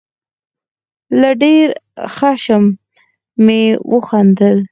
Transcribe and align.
له 1.19 1.29
ډېر 1.43 1.67
خښم 2.15 2.63
مې 3.45 3.61
وخندل. 3.93 4.57